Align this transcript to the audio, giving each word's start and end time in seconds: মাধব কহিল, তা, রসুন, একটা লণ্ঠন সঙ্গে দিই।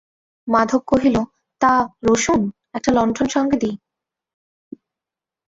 মাধব 0.47 0.81
কহিল, 0.87 1.17
তা, 1.61 1.73
রসুন, 2.03 2.41
একটা 2.73 2.89
লণ্ঠন 2.91 3.27
সঙ্গে 3.27 3.57
দিই। 3.57 3.75